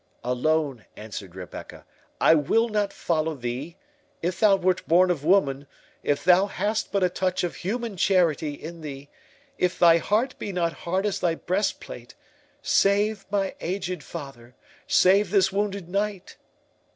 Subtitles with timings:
[0.23, 1.85] 38 "Alone," answered Rebecca,
[2.19, 3.77] "I will not follow thee.
[4.23, 8.81] If thou wert born of woman—if thou hast but a touch of human charity in
[8.81, 16.35] thee—if thy heart be not hard as thy breastplate—save my aged father—save this wounded knight!"